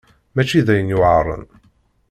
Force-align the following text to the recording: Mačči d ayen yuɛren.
Mačči 0.33 0.61
d 0.65 0.67
ayen 0.73 0.91
yuɛren. 0.93 1.43